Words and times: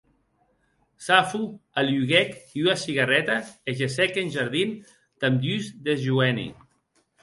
Safo 1.07 1.41
aluguèc 1.81 2.29
ua 2.63 2.75
cigarreta 2.85 3.37
e 3.69 3.79
gessec 3.79 4.11
en 4.23 4.27
jardin 4.37 4.69
damb 5.19 5.37
dus 5.43 5.65
des 5.89 5.99
joeni. 6.07 6.49